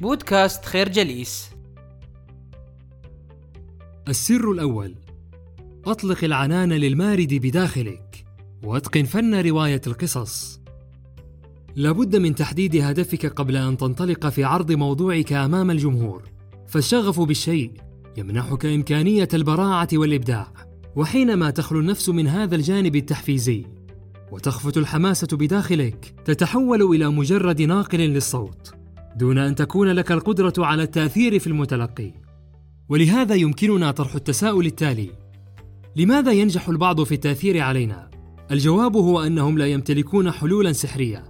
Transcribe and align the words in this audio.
بودكاست 0.00 0.64
خير 0.64 0.88
جليس. 0.88 1.50
السر 4.08 4.50
الأول 4.50 4.94
أطلق 5.86 6.24
العنان 6.24 6.72
للمارد 6.72 7.34
بداخلك 7.34 8.24
وأتقن 8.64 9.04
فن 9.04 9.34
رواية 9.34 9.80
القصص. 9.86 10.60
لابد 11.76 12.16
من 12.16 12.34
تحديد 12.34 12.76
هدفك 12.76 13.26
قبل 13.26 13.56
أن 13.56 13.76
تنطلق 13.76 14.28
في 14.28 14.44
عرض 14.44 14.72
موضوعك 14.72 15.32
أمام 15.32 15.70
الجمهور. 15.70 16.22
فالشغف 16.66 17.20
بالشيء 17.20 17.72
يمنحك 18.16 18.66
إمكانية 18.66 19.28
البراعة 19.34 19.88
والإبداع 19.92 20.52
وحينما 20.96 21.50
تخلو 21.50 21.80
النفس 21.80 22.08
من 22.08 22.28
هذا 22.28 22.56
الجانب 22.56 22.96
التحفيزي 22.96 23.64
وتخفت 24.32 24.76
الحماسة 24.76 25.36
بداخلك 25.36 26.14
تتحول 26.24 26.82
إلى 26.82 27.08
مجرد 27.08 27.62
ناقل 27.62 27.98
للصوت. 27.98 28.83
دون 29.16 29.38
أن 29.38 29.54
تكون 29.54 29.88
لك 29.88 30.12
القدرة 30.12 30.52
على 30.58 30.82
التأثير 30.82 31.38
في 31.38 31.46
المتلقي. 31.46 32.12
ولهذا 32.88 33.34
يمكننا 33.34 33.90
طرح 33.90 34.14
التساؤل 34.14 34.66
التالي. 34.66 35.10
لماذا 35.96 36.32
ينجح 36.32 36.68
البعض 36.68 37.02
في 37.02 37.14
التأثير 37.14 37.60
علينا؟ 37.60 38.10
الجواب 38.50 38.96
هو 38.96 39.22
أنهم 39.22 39.58
لا 39.58 39.66
يمتلكون 39.66 40.30
حلولا 40.30 40.72
سحرية 40.72 41.24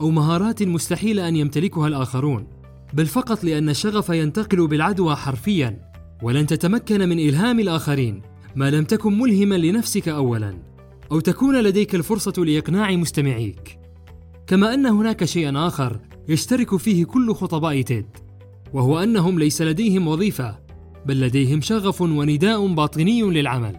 أو 0.00 0.10
مهارات 0.10 0.62
مستحيل 0.62 1.20
أن 1.20 1.36
يمتلكها 1.36 1.88
الآخرون 1.88 2.46
بل 2.92 3.06
فقط 3.06 3.44
لأن 3.44 3.68
الشغف 3.68 4.08
ينتقل 4.08 4.66
بالعدوى 4.66 5.16
حرفيا 5.16 5.92
ولن 6.22 6.46
تتمكن 6.46 7.08
من 7.08 7.18
إلهام 7.18 7.60
الآخرين 7.60 8.22
ما 8.56 8.70
لم 8.70 8.84
تكن 8.84 9.18
ملهما 9.18 9.54
لنفسك 9.54 10.08
أولا 10.08 10.58
أو 11.12 11.20
تكون 11.20 11.62
لديك 11.62 11.94
الفرصة 11.94 12.44
لإقناع 12.44 12.90
مستمعيك. 12.90 13.78
كما 14.46 14.74
أن 14.74 14.86
هناك 14.86 15.24
شيئا 15.24 15.66
آخر 15.66 16.00
يشترك 16.30 16.76
فيه 16.76 17.04
كل 17.04 17.34
خطباء 17.34 17.82
تيد 17.82 18.06
وهو 18.72 18.98
أنهم 18.98 19.38
ليس 19.38 19.62
لديهم 19.62 20.08
وظيفة 20.08 20.58
بل 21.06 21.20
لديهم 21.20 21.60
شغف 21.60 22.00
ونداء 22.00 22.66
باطني 22.66 23.22
للعمل. 23.22 23.76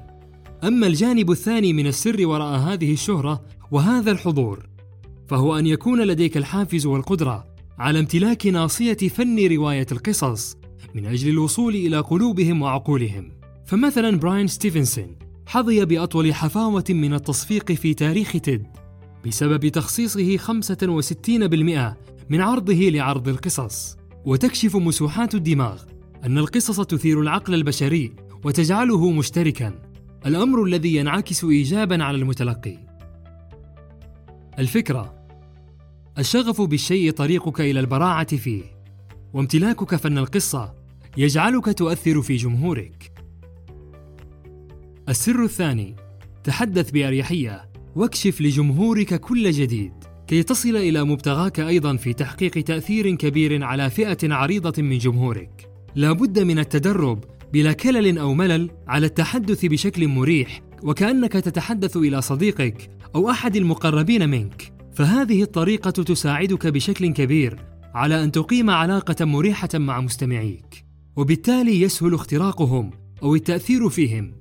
أما 0.64 0.88
الجانب 0.88 1.32
الثاني 1.32 1.74
من 1.74 1.88
السر 1.88 2.28
وراء 2.28 2.60
هذه 2.60 2.94
الشهرة 2.94 3.42
وهذا 3.72 4.12
الحضور 4.12 4.70
فهو 5.28 5.60
أن 5.60 5.68
يكون 5.68 6.02
لديك 6.02 6.38
الحافز 6.38 6.86
والقدرة 6.86 7.48
على 7.80 8.00
امتلاك 8.00 8.48
ناصية 8.48 8.98
فن 8.98 9.48
رواية 9.48 9.88
القصص 9.92 10.58
من 10.96 11.06
أجل 11.06 11.30
الوصول 11.30 11.76
إلى 11.76 12.00
قلوبهم 12.00 12.62
وعقولهم. 12.62 13.32
فمثلا 13.66 14.18
براين 14.20 14.48
ستيفنسون 14.48 15.16
حظي 15.48 15.86
بأطول 15.86 16.34
حفاوة 16.34 16.86
من 16.90 17.14
التصفيق 17.14 17.72
في 17.72 17.94
تاريخ 17.94 18.32
تيد. 18.32 18.81
بسبب 19.26 19.68
تخصيصه 19.68 20.38
65% 20.38 21.98
من 22.30 22.42
عرضه 22.42 22.90
لعرض 22.90 23.28
القصص. 23.28 23.98
وتكشف 24.26 24.76
مسوحات 24.76 25.36
الدماغ 25.36 25.82
أن 26.24 26.38
القصص 26.38 26.82
تثير 26.82 27.22
العقل 27.22 27.54
البشري 27.54 28.14
وتجعله 28.44 29.12
مشتركا. 29.12 29.74
الأمر 30.26 30.64
الذي 30.64 30.96
ينعكس 30.96 31.44
إيجابا 31.44 32.04
على 32.04 32.18
المتلقي. 32.18 32.78
الفكرة 34.60 35.16
الشغف 36.18 36.62
بالشيء 36.62 37.12
طريقك 37.12 37.62
إلى 37.62 37.80
البراعة 37.80 38.36
فيه 38.38 38.64
وامتلاكك 39.34 39.96
فن 39.96 40.18
القصة 40.18 40.74
يجعلك 41.18 41.78
تؤثر 41.78 42.22
في 42.22 42.36
جمهورك. 42.36 43.12
السر 45.10 45.44
الثاني 45.44 45.96
تحدث 46.44 46.92
بأريحية 46.92 47.71
واكشف 47.96 48.42
لجمهورك 48.42 49.20
كل 49.20 49.52
جديد. 49.52 49.94
كي 50.28 50.44
تصل 50.44 50.76
إلى 50.76 51.04
مبتغاك 51.04 51.60
أيضا 51.60 51.96
في 51.96 52.14
تحقيق 52.14 52.52
تأثير 52.52 53.16
كبير 53.16 53.64
على 53.64 53.90
فئة 53.90 54.34
عريضة 54.34 54.84
من 54.84 54.98
جمهورك. 54.98 55.70
لا 55.96 56.12
بد 56.12 56.40
من 56.40 56.60
التدرب 56.60 57.24
بلا 57.54 57.74
كلل 57.74 58.18
أو 58.18 58.34
ملل 58.34 58.70
على 58.88 59.06
التحدث 59.06 59.66
بشكل 59.66 60.08
مريح 60.08 60.62
وكأنك 60.84 61.34
تتحدث 61.34 61.98
إلى 61.98 62.22
صديقك 62.22 62.90
أو 63.16 63.30
أحد 63.30 63.56
المقربين 63.56 64.30
منك. 64.30 64.74
فهذه 64.94 65.42
الطريقة 65.44 65.92
تساعدك 65.92 66.68
بشكل 66.68 67.14
كبير 67.14 67.60
على 67.94 68.24
أن 68.24 68.32
تقيم 68.32 68.70
علاقة 68.70 69.26
مريحة 69.26 69.70
مع 69.74 70.02
مستمعيك. 70.02 70.86
وبالتالي 71.16 71.82
يسهل 71.82 72.14
اختراقهم 72.14 72.92
أو 73.24 73.36
التأثير 73.36 73.90
فيهم. 73.90 74.41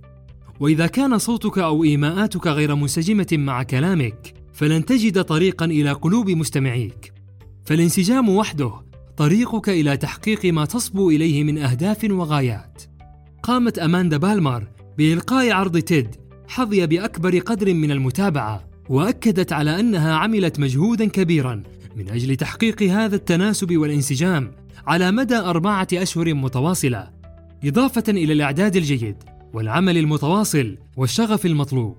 وإذا 0.60 0.87
كان 0.87 1.19
صوتك 1.19 1.59
أو 1.59 1.84
إيماءاتك 1.84 2.47
غير 2.47 2.75
منسجمة 2.75 3.26
مع 3.32 3.62
كلامك 3.62 4.34
فلن 4.53 4.84
تجد 4.84 5.25
طريقا 5.25 5.65
إلى 5.65 5.93
قلوب 5.93 6.31
مستمعيك. 6.31 7.12
فالانسجام 7.65 8.28
وحده 8.28 8.72
طريقك 9.16 9.69
إلى 9.69 9.97
تحقيق 9.97 10.47
ما 10.47 10.65
تصبو 10.65 11.10
إليه 11.10 11.44
من 11.44 11.59
أهداف 11.59 12.04
وغايات. 12.10 12.82
قامت 13.43 13.78
أماندا 13.78 14.16
بالمر 14.16 14.69
بإلقاء 14.98 15.50
عرض 15.50 15.78
تيد 15.78 16.09
حظي 16.48 16.87
بأكبر 16.87 17.38
قدر 17.38 17.75
من 17.75 17.91
المتابعة 17.91 18.65
وأكدت 18.88 19.53
على 19.53 19.81
أنها 19.81 20.15
عملت 20.15 20.60
مجهودا 20.60 21.09
كبيرا 21.09 21.62
من 21.97 22.09
أجل 22.09 22.37
تحقيق 22.37 22.82
هذا 22.82 23.16
التناسب 23.16 23.77
والانسجام 23.77 24.53
على 24.87 25.10
مدى 25.10 25.37
أربعة 25.37 25.88
أشهر 25.92 26.34
متواصلة 26.34 27.10
إضافة 27.65 28.04
إلى 28.09 28.32
الإعداد 28.32 28.77
الجيد. 28.77 29.16
والعمل 29.53 29.99
المتواصل 29.99 30.77
والشغف 30.97 31.47
المطلوب. 31.47 31.97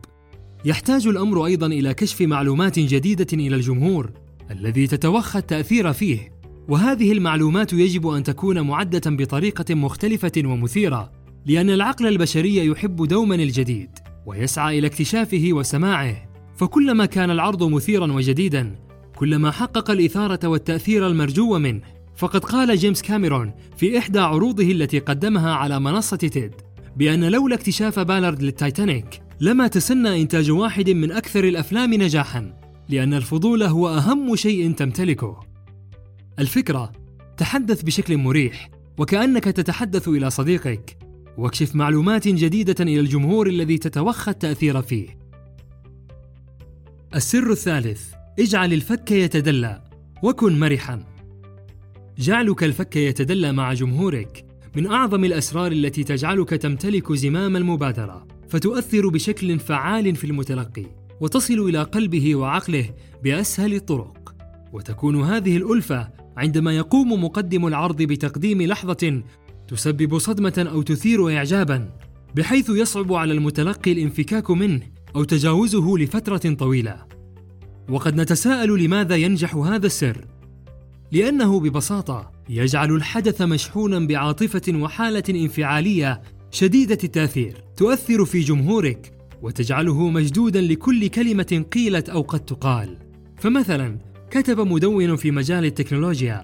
يحتاج 0.66 1.08
الأمر 1.08 1.46
أيضا 1.46 1.68
إلى 1.68 1.94
كشف 1.94 2.22
معلومات 2.22 2.80
جديدة 2.80 3.28
إلى 3.34 3.56
الجمهور 3.56 4.12
الذي 4.52 4.88
تتوخى 4.88 5.40
التأثير 5.40 5.94
فيه. 5.94 6.32
وهذه 6.68 7.12
المعلومات 7.12 7.74
يجب 7.74 8.08
أن 8.08 8.24
تكون 8.24 8.62
معدة 8.62 9.02
بطريقة 9.06 9.76
مختلفة 9.76 10.32
ومثيرة 10.38 11.12
لأن 11.46 11.70
العقل 11.70 12.08
البشري 12.08 12.66
يحب 12.66 13.08
دوما 13.08 13.36
الجديد 13.36 13.90
ويسعى 14.26 14.80
إلى 14.80 14.88
اكتشافه 14.88 15.50
وسماعه. 15.52 16.32
فكلما 16.56 17.06
كان 17.06 17.32
العرض 17.32 17.64
مثيرا 17.64 18.12
وجديدا 18.12 18.76
كلما 19.16 19.52
حقق 19.52 19.92
الإثارة 19.92 20.48
والتأثير 20.48 21.08
المرجو 21.08 21.58
منه 21.58 21.82
فقد 22.16 22.46
قال 22.46 22.78
جيمس 22.78 23.02
كاميرون 23.02 23.54
في 23.78 23.98
إحدى 23.98 24.20
عروضه 24.20 24.72
التي 24.72 25.00
قدمها 25.00 25.54
على 25.54 25.80
منصة 25.80 26.18
تيد 26.18 26.52
بأن 26.98 27.24
لولا 27.24 27.56
اكتشاف 27.56 28.00
بالارد 28.00 28.44
للتايتانيك 28.44 29.22
لما 29.40 29.68
تسنى 29.68 30.22
إنتاج 30.22 30.52
واحد 30.52 30.90
من 30.90 31.12
أكثر 31.12 31.44
الأفلام 31.44 31.94
نجاحا 31.94 32.54
لأن 32.90 33.14
الفضول 33.14 33.64
هو 33.64 33.90
أهم 33.90 34.36
شيء 34.36 34.72
تمتلكه. 34.72 35.40
الفكرة 36.40 36.92
تحدث 37.38 37.82
بشكل 37.82 38.18
مريح 38.18 38.70
وكأنك 38.98 39.44
تتحدث 39.44 40.08
إلى 40.08 40.30
صديقك. 40.30 40.98
واكشف 41.38 41.76
معلومات 41.76 42.28
جديدة 42.28 42.84
إلى 42.84 43.00
الجمهور 43.00 43.48
الذي 43.48 43.78
تتوخى 43.78 44.32
التأثير 44.32 44.82
فيه. 44.82 45.18
السر 47.16 47.52
الثالث 47.52 48.14
اجعل 48.40 48.74
الفك 48.74 49.12
يتدلى 49.12 49.84
وكن 50.24 50.60
مرحا. 50.60 51.04
جعلك 52.18 52.64
الفك 52.64 52.96
يتدلى 52.96 53.52
مع 53.52 53.74
جمهورك. 53.74 54.51
من 54.76 54.88
أعظم 54.88 55.24
الأسرار 55.24 55.72
التي 55.72 56.04
تجعلك 56.04 56.50
تمتلك 56.50 57.14
زمام 57.14 57.58
المبادرة 57.58 58.28
فتؤثر 58.50 59.08
بشكل 59.08 59.60
فعال 59.60 60.16
في 60.16 60.24
المتلقي 60.24 60.86
وتصل 61.22 61.54
إلى 61.70 61.84
قلبه 61.84 62.36
وعقله 62.36 62.90
بأسهل 63.24 63.74
الطرق. 63.74 64.36
وتكون 64.74 65.24
هذه 65.24 65.58
الألفة 65.58 66.10
عندما 66.38 66.78
يقوم 66.78 67.24
مقدم 67.24 67.68
العرض 67.68 68.02
بتقديم 68.02 68.62
لحظة 68.62 69.24
تسبب 69.68 70.18
صدمة 70.18 70.68
أو 70.72 70.82
تثير 70.82 71.38
اعجابا 71.38 71.90
بحيث 72.36 72.70
يصعب 72.70 73.14
على 73.14 73.34
المتلقي 73.34 73.92
الانفكاك 73.92 74.52
منه 74.52 74.82
أو 75.16 75.24
تجاوزه 75.24 75.98
لفترة 75.98 76.54
طويلة. 76.54 77.06
وقد 77.90 78.16
نتساءل 78.16 78.84
لماذا 78.84 79.16
ينجح 79.16 79.56
هذا 79.56 79.86
السر؟ 79.86 80.26
لأنه 81.12 81.60
ببساطة 81.60 82.32
يجعل 82.50 82.96
الحدث 82.96 83.42
مشحونا 83.42 84.00
بعاطفة 84.00 84.74
وحالة 84.76 85.24
انفعالية 85.30 86.22
شديدة 86.52 86.98
التأثير. 87.04 87.64
تؤثر 87.78 88.26
في 88.26 88.40
جمهورك 88.40 89.14
وتجعله 89.42 90.10
مجدودا 90.10 90.62
لكل 90.62 91.08
كلمة 91.08 91.66
قيلت 91.72 92.10
أو 92.10 92.22
قد 92.22 92.40
تقال. 92.40 92.98
فمثلا 93.38 93.98
كتب 94.32 94.60
مدون 94.60 95.16
في 95.16 95.32
مجال 95.32 95.66
التكنولوجيا 95.66 96.42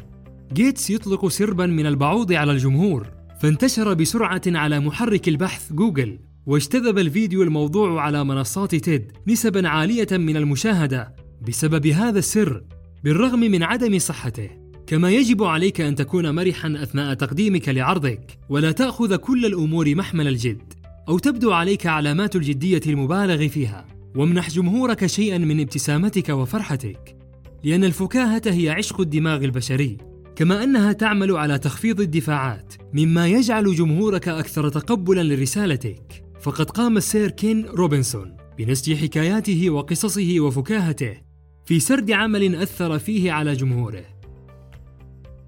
جيتس 0.54 0.90
يطلق 0.90 1.28
سربا 1.28 1.66
من 1.66 1.86
البعوض 1.86 2.34
على 2.34 2.52
الجمهور 2.52 3.08
فانتشر 3.42 3.94
بسرعة 3.94 4.42
على 4.48 4.80
محرك 4.80 5.28
البحث 5.28 5.74
جوجل 5.74 6.20
واجتذب 6.46 6.98
الفيديو 6.98 7.44
الموضوع 7.44 8.02
على 8.02 8.24
منصات 8.24 8.76
تيد 8.76 9.12
نسبا 9.28 9.68
عالية 9.68 10.08
من 10.12 10.38
المشاهدة. 10.38 11.16
بسبب 11.48 11.88
هذا 11.88 12.20
السر 12.20 12.64
بالرغم 13.08 13.40
من 13.40 13.64
عدم 13.64 14.00
صحته 14.00 14.50
كما 14.88 15.12
يجب 15.12 15.44
عليك 15.44 15.82
أن 15.82 15.96
تكون 15.96 16.36
مرحا 16.36 16.74
أثناء 16.84 17.14
تقديمك 17.14 17.70
لعرضك 17.70 18.40
ولا 18.50 18.72
تأخذ 18.72 19.16
كل 19.16 19.46
الأمور 19.46 19.96
محمل 19.96 20.28
الجد 20.28 20.74
أو 21.10 21.20
تبدو 21.20 21.52
عليك 21.52 21.86
علامات 21.86 22.36
الجدية 22.36 22.82
المبالغ 22.88 23.48
فيها. 23.48 23.86
وامنح 24.16 24.50
جمهورك 24.50 25.06
شيئا 25.06 25.38
من 25.38 25.60
ابتسامتك 25.60 26.30
وفرحتك 26.30 27.18
لأن 27.64 27.84
الفكاهة 27.84 28.42
هي 28.46 28.70
عشق 28.70 29.02
الدماغ 29.02 29.44
البشري 29.44 29.98
كما 30.36 30.64
أنها 30.64 30.94
تعمل 30.94 31.32
على 31.32 31.60
تخفيض 31.60 32.02
الدفاعات 32.02 32.74
مما 32.94 33.28
يجعل 33.28 33.76
جمهورك 33.76 34.28
أكثر 34.28 34.70
تقبلا 34.70 35.24
لرسالتك. 35.24 36.24
فقد 36.42 36.70
قام 36.70 36.98
السير 36.98 37.30
كين 37.30 37.66
روبنسون 37.66 38.38
بنسج 38.58 38.94
حكاياته 38.94 39.70
وقصصه 39.70 40.40
وفكاهته 40.40 41.27
في 41.68 41.80
سرد 41.80 42.12
عمل 42.12 42.56
أثر 42.56 43.00
فيه 43.00 43.32
على 43.32 43.54
جمهوره. 43.54 44.06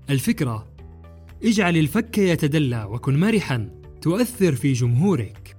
الفكرة 0.09 0.67
اجعل 1.43 1.77
الفك 1.77 2.17
يتدلى 2.17 2.83
وكن 2.83 3.19
مرحا 3.19 3.69
تؤثر 4.01 4.55
في 4.55 4.73
جمهورك. 4.73 5.57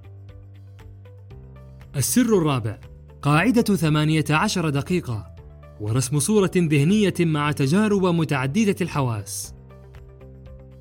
السر 1.95 2.37
الرابع 2.37 2.79
قاعدة 3.21 3.75
ثمانية 3.75 4.25
عشر 4.29 4.69
دقيقة 4.69 5.35
ورسم 5.79 6.19
صورة 6.19 6.51
ذهنية 6.57 7.13
مع 7.19 7.51
تجارب 7.51 8.05
متعددة 8.05 8.75
الحواس. 8.81 9.53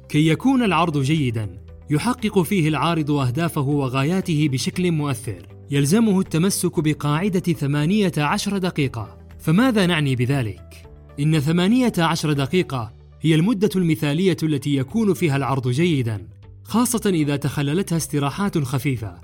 كي 0.09 0.29
يكون 0.29 0.63
العرض 0.63 0.99
جيدا 0.99 1.59
يحقق 1.91 2.43
فيه 2.43 2.69
العارض 2.69 3.11
أهدافه 3.11 3.69
وغاياته 3.69 4.49
بشكل 4.53 4.93
مؤثر. 4.93 5.47
يلزمه 5.71 6.21
التمسك 6.21 6.81
بقاعدة 6.81 7.53
ثمانية 7.53 8.13
عشر 8.19 8.59
دقيقة. 8.59 9.20
فماذا 9.41 9.87
نعني 9.87 10.17
بذلك؟ 10.17 10.91
إن 11.21 11.41
ثمانية 11.41 11.93
عشر 11.99 12.33
دقيقة 12.33 12.93
هي 13.21 13.35
المدة 13.35 13.71
المثالية 13.77 14.37
التي 14.43 14.77
يكون 14.77 15.15
فيها 15.15 15.37
العرض 15.37 15.69
جيدا 15.69 16.27
خاصة 16.65 17.11
إذا 17.11 17.37
تخللتها 17.37 17.97
استراحات 17.97 18.59
خفيفة 18.59 19.15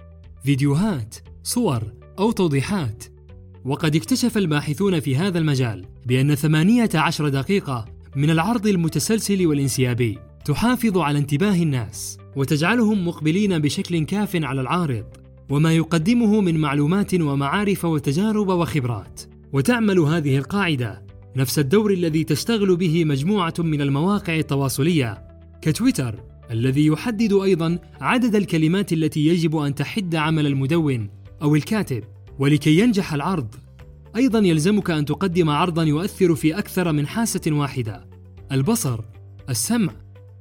فيديوهات 0.45 1.15
صور 1.43 1.83
أو 2.19 2.31
توضيحات 2.31 3.05
وقد 3.65 3.97
اكتشف 3.97 4.39
الباحثون 4.39 5.01
في 5.01 5.17
هذا 5.17 5.39
المجال 5.39 5.87
بأن 6.07 6.35
18 6.35 7.29
دقيقة 7.29 7.85
من 8.17 8.31
العرض 8.31 8.67
المتسلسل 8.67 9.47
والانسيابي 9.47 10.19
تحافظ 10.45 10.99
على 10.99 11.19
انتباه 11.19 11.63
الناس 11.63 12.19
وتجعلهم 12.37 13.09
مقبلين 13.09 13.59
بشكل 13.59 14.05
كاف 14.05 14.37
على 14.37 14.61
العارض 14.61 15.05
وما 15.51 15.73
يقدمه 15.73 16.41
من 16.41 16.57
معلومات 16.61 17.15
ومعارف 17.15 17.85
وتجارب 17.85 18.49
وخبرات 18.49 19.36
وتعمل 19.53 19.99
هذه 19.99 20.39
القاعدة 20.39 21.03
نفس 21.37 21.59
الدور 21.59 21.93
الذي 21.93 22.25
تشتغل 22.25 22.77
به 22.77 23.05
مجموعة 23.05 23.55
من 23.59 23.81
المواقع 23.81 24.37
التواصلية 24.37 25.25
كتويتر 25.63 26.25
الذي 26.51 26.87
يحدد 26.87 27.33
أيضا 27.33 27.79
عدد 28.01 28.35
الكلمات 28.35 28.93
التي 28.93 29.27
يجب 29.27 29.57
أن 29.57 29.75
تحد 29.75 30.15
عمل 30.15 30.47
المدون 30.47 31.11
أو 31.43 31.55
الكاتب 31.55 32.05
ولكي 32.39 32.79
ينجح 32.79 33.15
العرض. 33.15 33.55
أيضا 34.17 34.39
يلزمك 34.39 34.91
أن 34.91 35.05
تقدم 35.05 35.51
عرضا 35.51 35.83
يؤثر 35.83 36.35
في 36.35 36.59
أكثر 36.59 36.93
من 36.93 37.07
حاسة 37.07 37.41
واحدة 37.47 38.09
البصر 38.53 39.01
السمع 39.51 39.93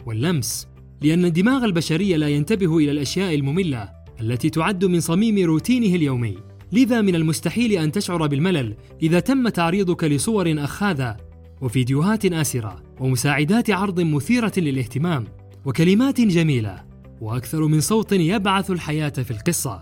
واللمس 0.06 0.68
لأن 1.02 1.26
الدماغ 1.26 1.66
البشري 1.66 2.18
لا 2.18 2.28
ينتبه 2.28 2.78
إلى 2.78 2.92
الأشياء 2.92 3.36
المملة 3.36 3.90
التي 4.22 4.50
تعد 4.50 4.86
من 4.86 5.00
صميم 5.00 5.46
روتينه 5.46 5.96
اليومي. 5.96 6.38
لذا 6.72 7.02
من 7.02 7.16
المستحيل 7.16 7.72
أن 7.72 7.92
تشعر 7.92 8.28
بالملل 8.28 8.76
إذا 9.02 9.20
تم 9.20 9.50
تعريضك 9.50 10.04
لصور 10.04 10.56
أخاذة 10.58 11.18
وفيديوهات 11.62 12.26
آسرة 12.26 12.84
ومساعدات 13.00 13.70
عرض 13.70 14.00
مثيرة 14.00 14.54
للاهتمام 14.58 15.28
وكلمات 15.66 16.22
جميلة 16.22 16.86
وأكثر 17.22 17.66
من 17.66 17.82
صوت 17.82 18.12
يبعث 18.12 18.72
الحياة 18.72 19.10
في 19.10 19.32
القصة. 19.32 19.82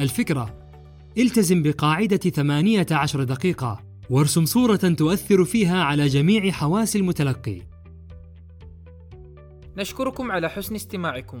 الفكرة 0.00 0.58
التزم 1.18 1.62
بقاعدة 1.62 2.16
18 2.16 3.22
دقيقة 3.22 3.80
وارسم 4.10 4.44
صورة 4.44 4.76
تؤثر 4.76 5.44
فيها 5.44 5.82
على 5.82 6.06
جميع 6.06 6.50
حواس 6.50 6.96
المتلقي. 6.96 7.62
نشكركم 9.76 10.32
على 10.32 10.48
حسن 10.48 10.74
استماعكم. 10.74 11.40